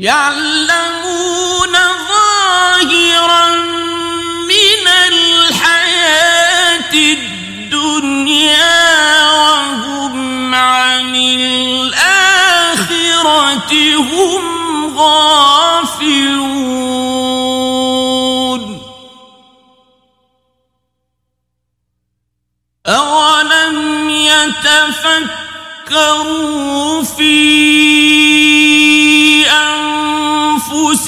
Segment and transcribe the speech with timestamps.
[0.00, 1.74] يعلمون
[2.08, 3.48] ظاهرا
[4.48, 8.40] من الحياة الدنيا
[9.32, 12.12] وهم عن الآخرة
[13.96, 14.44] هم
[14.98, 16.30] غافلون.
[22.86, 25.42] أولم يتفكروا
[27.02, 27.59] في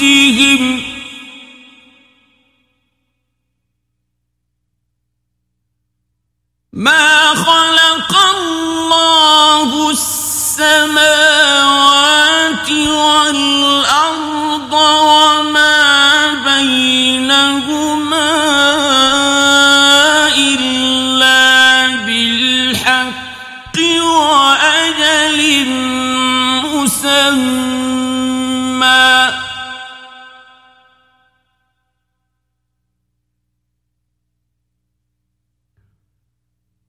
[0.02, 0.91] أنفسهم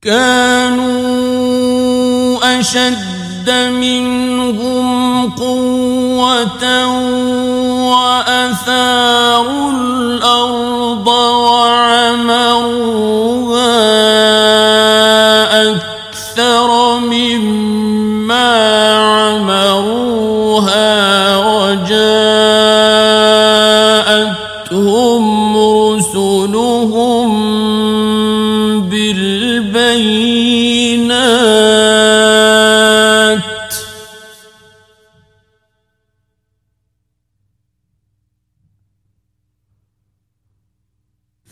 [0.02, 0.55] كانوا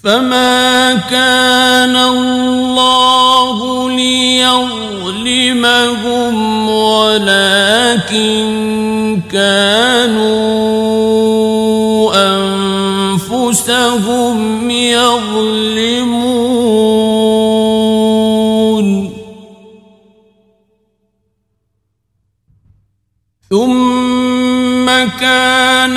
[0.05, 5.55] فما كان الله ليظلمهم
[6.69, 8.45] ولكن
[9.33, 10.35] كانوا
[13.25, 15.25] انفسهم يظلمون
[23.51, 24.87] ثم
[25.21, 25.97] كان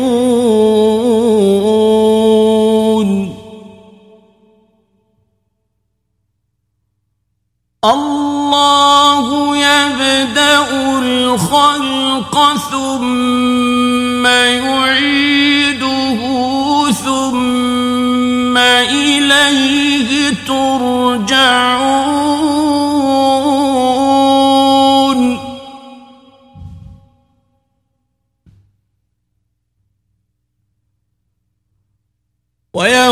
[8.53, 10.67] الله يبدأ
[10.99, 12.35] الخلق
[12.71, 15.81] ثم يعيده
[16.91, 21.91] ثم إليه ترجعون.
[32.73, 33.10] ويوم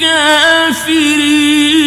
[0.00, 1.77] كافرين.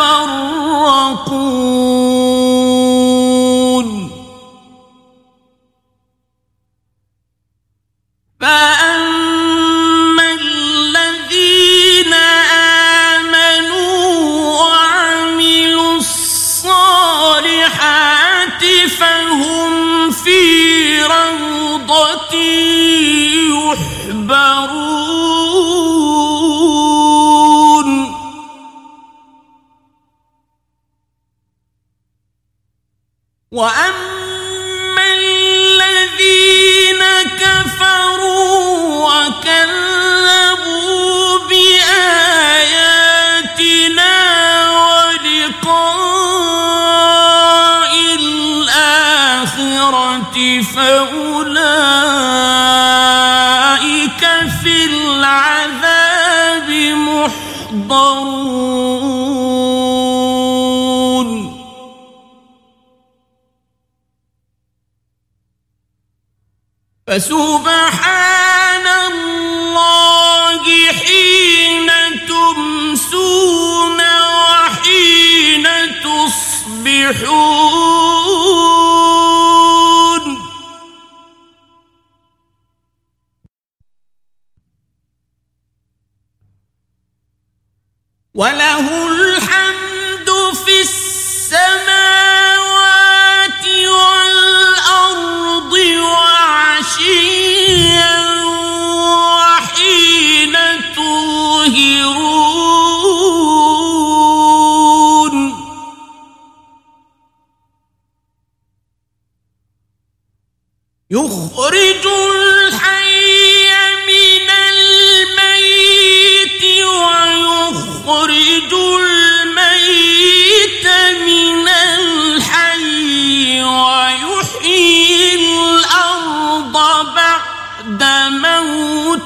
[0.00, 0.59] يتفرقون
[50.63, 51.71] فأولئك
[54.63, 56.69] في العذاب
[57.89, 58.41] محضرون؟
[67.11, 71.89] فسبحان الله حين
[72.27, 73.99] تمسون
[74.47, 75.65] وحين
[76.03, 77.70] تصبحون.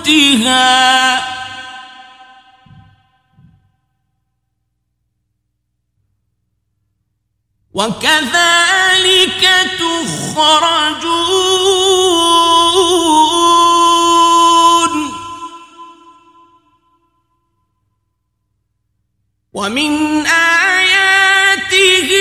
[0.07, 1.35] موتها.
[7.73, 9.43] وكذلك
[9.79, 10.85] تخرجون.
[19.53, 22.14] ومن آياته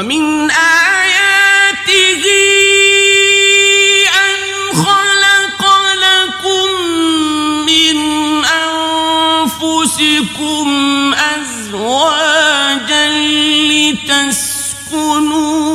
[0.00, 2.24] ومن آياته
[4.08, 4.38] أن
[4.76, 5.62] خلق
[5.94, 6.68] لكم
[7.66, 7.96] من
[9.64, 10.68] أنفسكم
[11.36, 13.08] أزواجا
[13.68, 15.69] لتسكنوا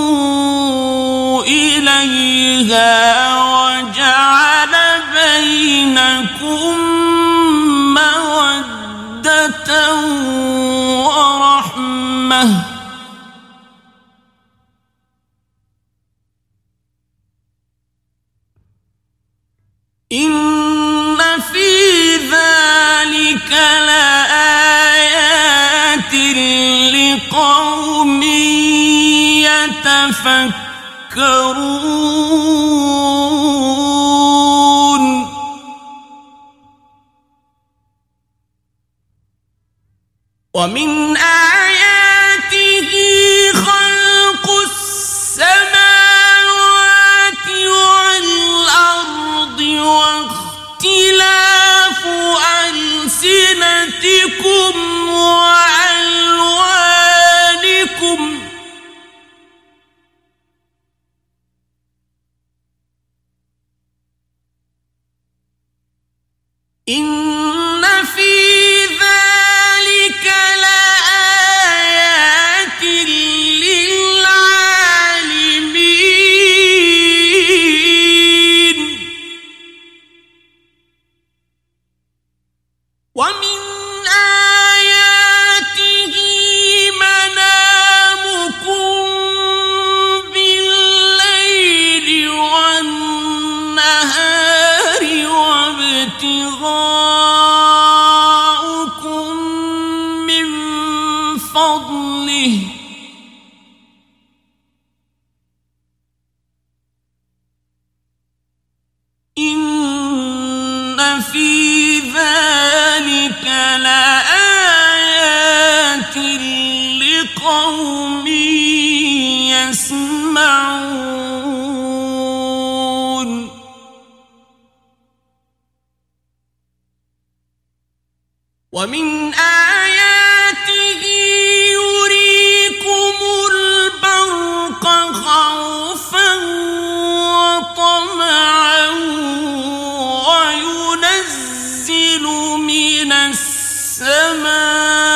[141.06, 142.24] ينزل
[142.58, 145.15] من السماء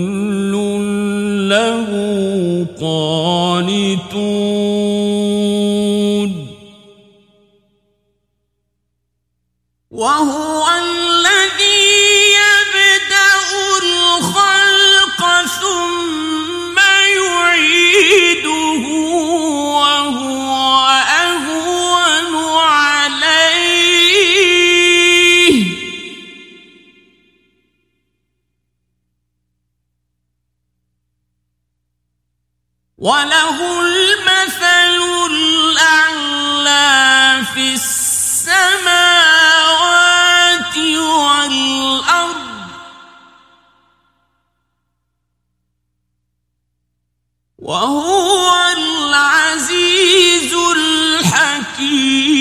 [47.67, 52.36] وهو العزيز الحكيم.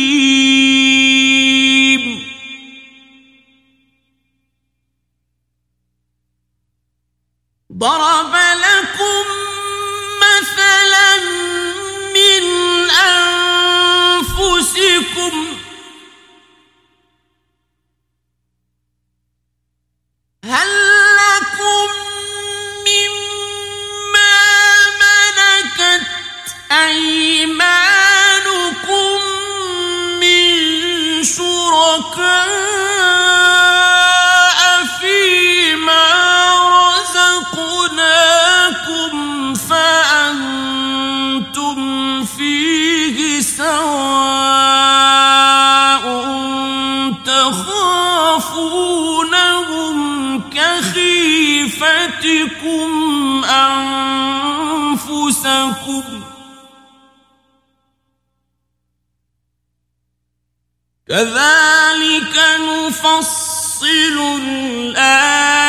[61.76, 65.61] كذلك نفصل الآيات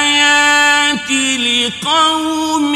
[1.39, 2.75] لقوم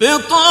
[0.00, 0.49] فطر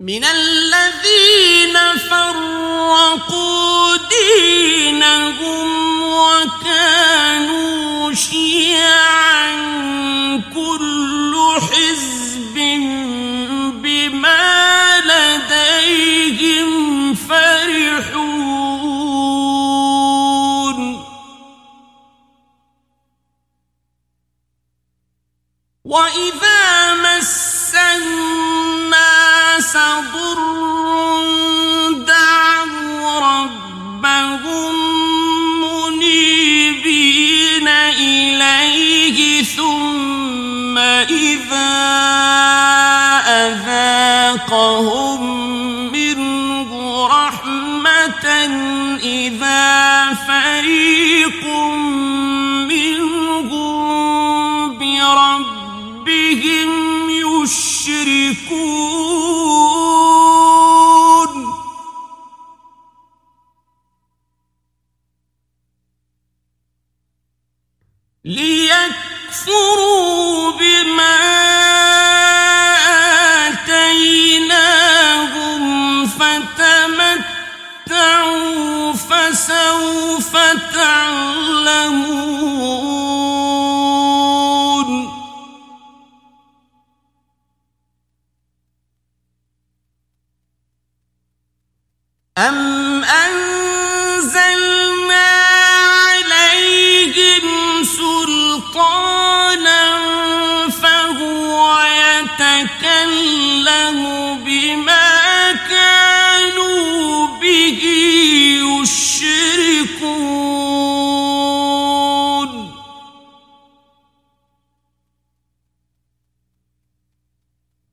[0.00, 1.76] من الذين
[2.10, 5.68] فرقوا دينهم
[6.02, 6.95] وكانوا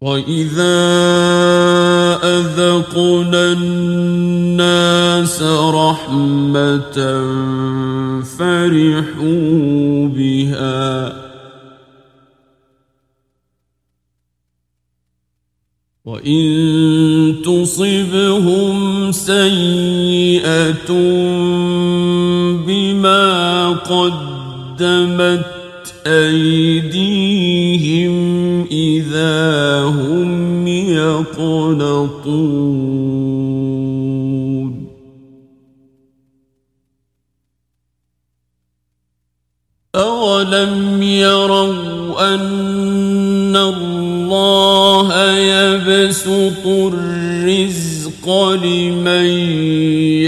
[0.03, 0.83] وإذا
[2.23, 6.97] أذقنا الناس رحمة
[8.37, 11.23] فرحوا بها
[16.05, 16.43] وإن
[17.45, 20.91] تصبهم سيئة
[22.67, 25.62] بما قدمت
[26.07, 28.13] أيديهم
[28.71, 32.43] إذا هم يقنطون.
[39.95, 49.25] أولم يروا أن الله يبسط الرزق لمن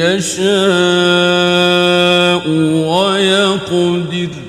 [0.05, 0.45] يشاء
[2.89, 4.44] ويقدر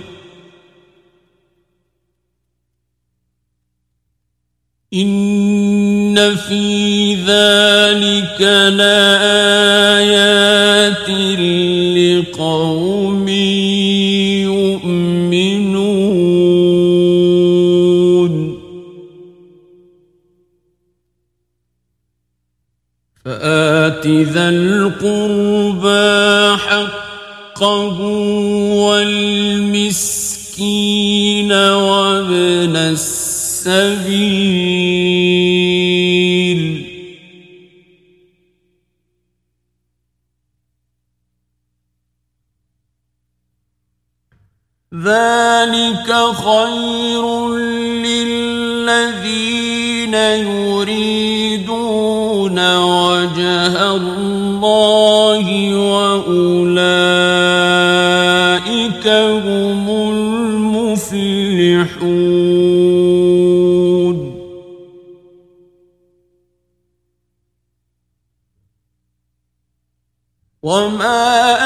[8.37, 11.09] ذلك لآيات
[11.97, 13.29] لقوم
[14.49, 15.73] يؤمنون.
[23.25, 28.01] فآت ذا القربى حقه
[28.87, 29.93] والمسكين
[31.53, 34.76] وابن السبيل
[44.95, 46.15] ذلك
[46.47, 47.49] خير
[48.07, 49.27] للذين
[50.47, 51.77] يريدون
[52.77, 56.67] وجه الله وأولئك
[59.09, 61.47] هم المفلحون
[70.63, 71.66] وما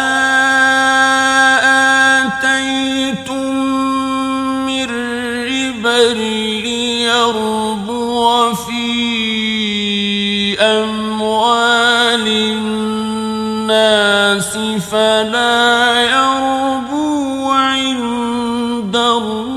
[14.90, 19.50] فلا يربو عند الله.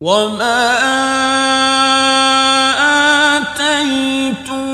[0.00, 0.74] وما
[3.36, 4.68] آتيتم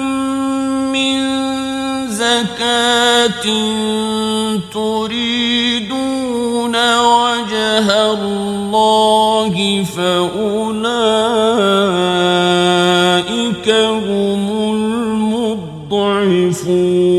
[0.92, 1.20] من
[2.10, 3.46] زكاة
[4.72, 9.54] تريدون وجه الله
[9.96, 10.79] فأولئك
[16.60, 17.10] يعرفون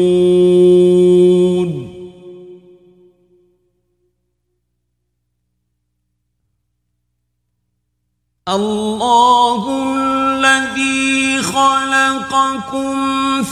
[8.49, 12.95] الله الذي خلقكم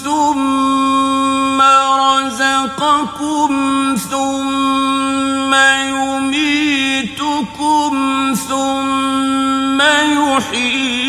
[0.04, 1.62] ثم
[2.02, 3.50] رزقكم
[4.12, 5.54] ثم
[5.94, 7.54] يميتكم
[8.50, 11.09] ثم يحييكم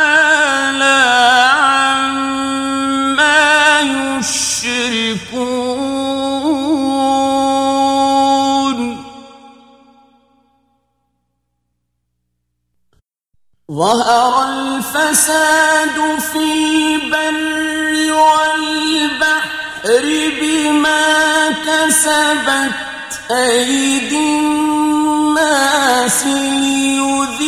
[22.01, 22.73] كسبت
[23.31, 26.25] أيدي الناس
[26.57, 27.47] ليذيقهم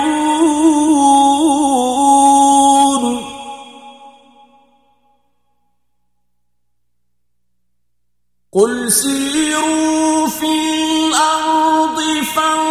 [8.53, 12.01] قل سيروا في الأرض
[12.35, 12.70] فانظروا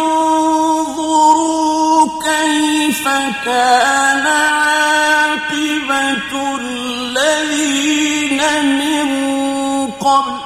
[3.44, 8.40] كان عاقبة الذين
[8.78, 9.08] من
[9.90, 10.40] قبل.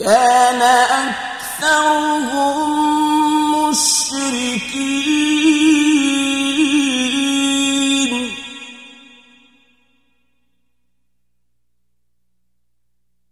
[0.00, 0.62] كان
[1.02, 2.58] أكثرهم
[3.68, 4.98] مشركين.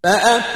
[0.02, 0.55] فأكثر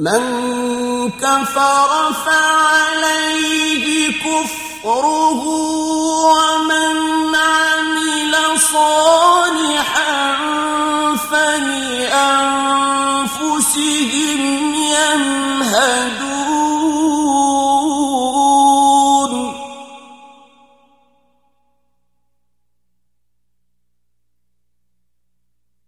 [0.00, 5.42] من كفر فعليه كفره
[6.26, 10.36] ومن عمل صالحا
[11.16, 12.34] فلأنفسهم
[14.74, 16.26] يمهدون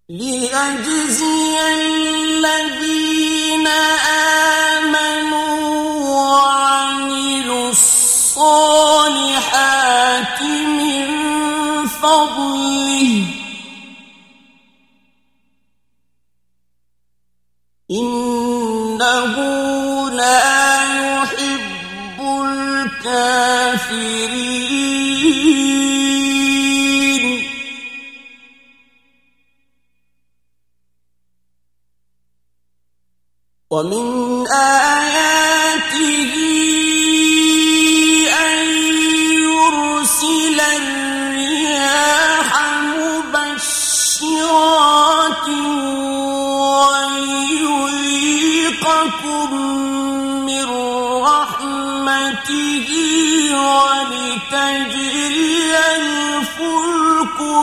[0.08, 1.47] ليجزي
[23.87, 24.46] الكافرين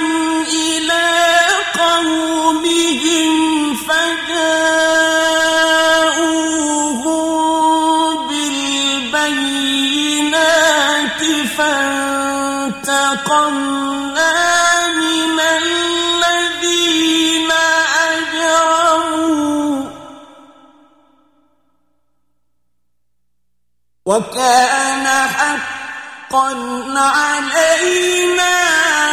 [24.09, 25.05] وكان
[25.37, 26.49] حقا
[26.97, 28.55] علينا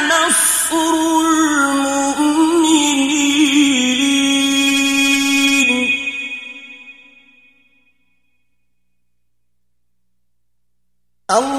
[0.09, 2.57] نصر المؤمنين.
[11.31, 11.56] الله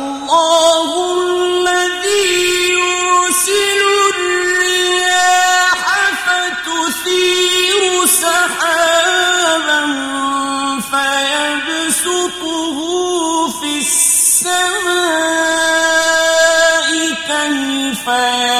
[18.07, 18.15] كيف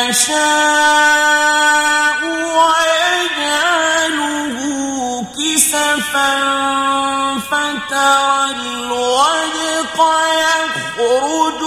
[0.10, 1.40] يشاء
[2.58, 4.16] ويجعله
[5.38, 6.34] كسفا
[7.52, 9.98] فترى الودق
[10.40, 11.62] يخرج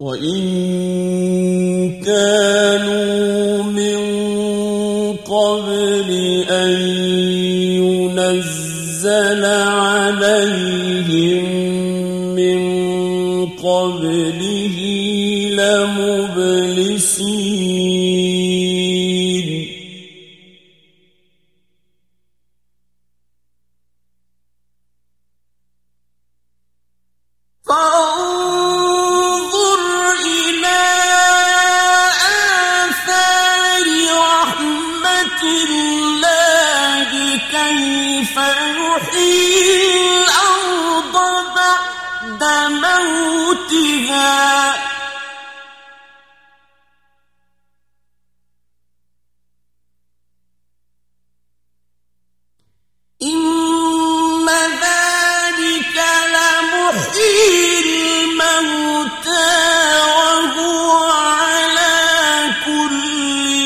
[0.00, 0.40] وإن
[2.00, 4.00] كانوا من
[5.28, 6.10] قبل
[6.48, 6.72] أن
[7.76, 10.64] ينزل عليهم
[12.34, 12.60] من
[13.46, 14.76] قبله
[15.52, 17.29] لمبلسين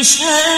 [0.05, 0.54] 身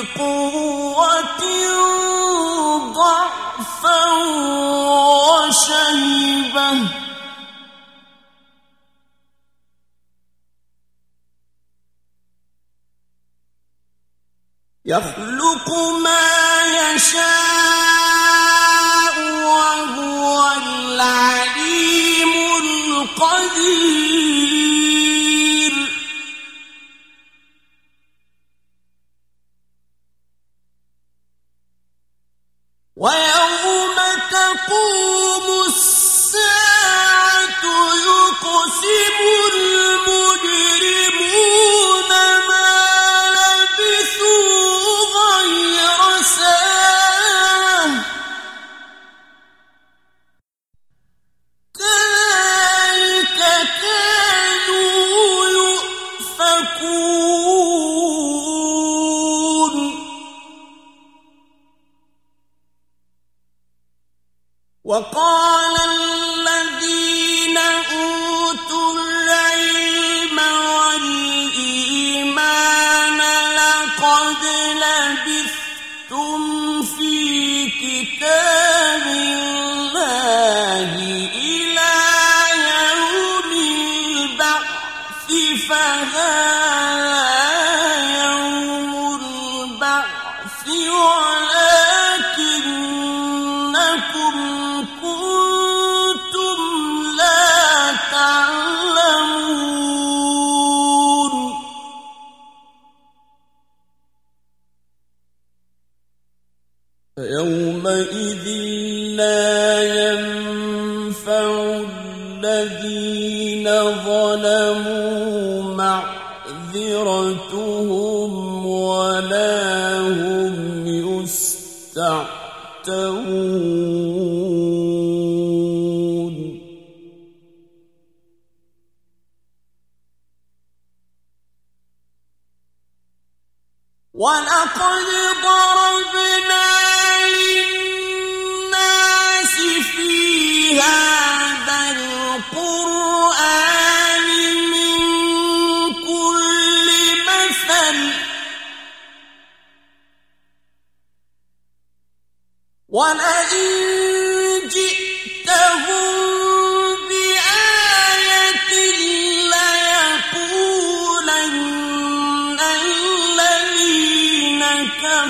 [0.00, 1.42] بقوة
[2.92, 4.00] ضعفا
[14.84, 15.68] يخلق
[16.02, 16.62] ما
[16.94, 17.20] يشاء
[19.44, 24.09] وهو العليم القدير.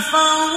[0.09, 0.48] كفروا